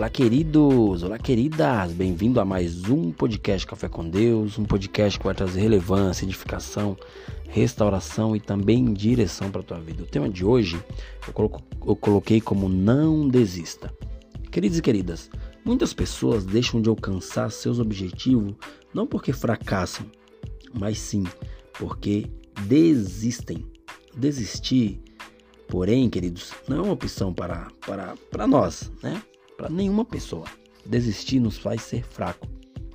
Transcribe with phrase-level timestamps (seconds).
[0.00, 1.02] Olá, queridos!
[1.02, 1.92] Olá, queridas!
[1.92, 6.96] Bem-vindo a mais um podcast Café com Deus, um podcast que vai trazer relevância, edificação,
[7.50, 10.02] restauração e também direção para a tua vida.
[10.02, 10.82] O tema de hoje
[11.28, 13.94] eu, coloco, eu coloquei como Não Desista.
[14.50, 15.30] Queridos e queridas,
[15.66, 18.54] muitas pessoas deixam de alcançar seus objetivos
[18.94, 20.06] não porque fracassam,
[20.72, 21.24] mas sim
[21.78, 22.24] porque
[22.66, 23.66] desistem.
[24.16, 24.98] Desistir,
[25.68, 29.22] porém, queridos, não é uma opção para, para, para nós, né?
[29.60, 30.46] Para nenhuma pessoa.
[30.86, 32.48] Desistir nos faz ser fraco.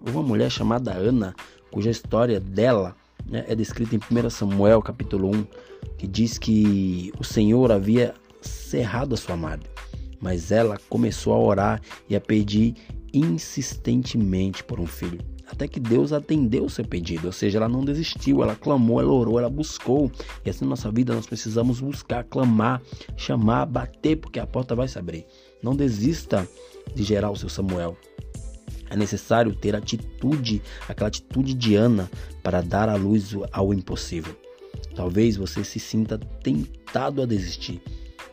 [0.00, 1.32] Uma mulher chamada Ana,
[1.70, 5.46] cuja história dela né, é descrita em 1 Samuel capítulo 1,
[5.96, 8.12] que diz que o Senhor havia
[8.42, 9.70] cerrado a sua madre,
[10.20, 12.74] mas ela começou a orar e a pedir
[13.14, 15.20] insistentemente por um filho
[15.50, 19.10] até que Deus atendeu o seu pedido, ou seja, ela não desistiu, ela clamou, ela
[19.10, 20.10] orou, ela buscou.
[20.44, 22.82] E assim na nossa vida nós precisamos buscar, clamar,
[23.16, 25.26] chamar, bater, porque a porta vai se abrir.
[25.62, 26.46] Não desista
[26.94, 27.96] de gerar o seu Samuel.
[28.90, 32.10] É necessário ter atitude, aquela atitude de Ana,
[32.42, 34.36] para dar a luz ao impossível.
[34.94, 37.80] Talvez você se sinta tentado a desistir,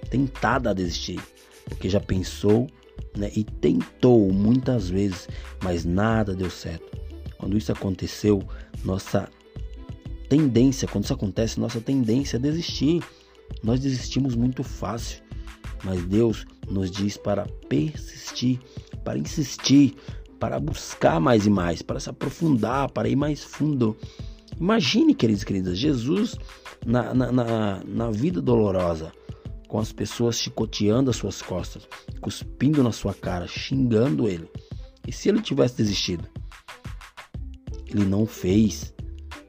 [0.09, 1.19] tentada a desistir,
[1.65, 2.67] porque já pensou
[3.15, 5.27] né, e tentou muitas vezes,
[5.63, 7.04] mas nada deu certo.
[7.45, 8.41] Quando isso aconteceu,
[8.83, 9.29] nossa
[10.27, 13.03] tendência, quando isso acontece, nossa tendência é desistir.
[13.61, 15.21] Nós desistimos muito fácil,
[15.83, 18.59] mas Deus nos diz para persistir,
[19.03, 19.93] para insistir,
[20.39, 23.95] para buscar mais e mais, para se aprofundar, para ir mais fundo.
[24.59, 26.39] Imagine, queridos e queridas, Jesus
[26.83, 29.11] na, na, na, na vida dolorosa,
[29.67, 31.87] com as pessoas chicoteando as suas costas,
[32.19, 34.49] cuspindo na sua cara, xingando ele.
[35.07, 36.27] E se ele tivesse desistido?
[37.95, 38.93] Ele não fez,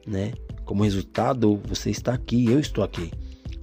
[0.05, 0.33] né?
[0.65, 3.11] Como resultado, você está aqui, eu estou aqui.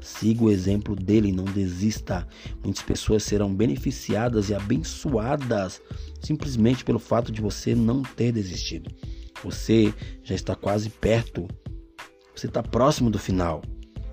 [0.00, 2.26] Siga o exemplo dele, não desista.
[2.62, 5.80] Muitas pessoas serão beneficiadas e abençoadas
[6.20, 8.90] simplesmente pelo fato de você não ter desistido.
[9.42, 9.92] Você
[10.22, 11.46] já está quase perto,
[12.34, 13.62] você está próximo do final,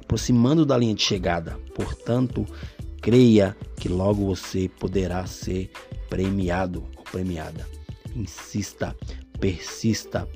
[0.01, 1.57] aproximando da linha de chegada.
[1.75, 2.45] Portanto,
[3.01, 5.71] creia que logo você poderá ser
[6.09, 7.67] premiado ou premiada.
[8.15, 8.95] Insista,
[9.39, 10.27] persista,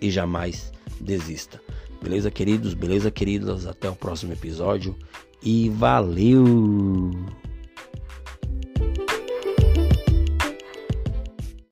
[0.00, 1.60] e jamais desista.
[2.02, 2.74] Beleza, queridos?
[2.74, 3.66] Beleza, queridas?
[3.66, 4.96] Até o próximo episódio
[5.42, 7.10] e valeu!